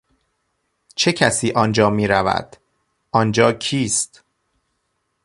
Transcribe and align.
چه 0.95 1.11
کسی 1.11 1.51
آنجا 1.51 1.89
میرود؟ 1.89 2.55
آنجا 3.11 3.51
کیست؟ 3.53 4.23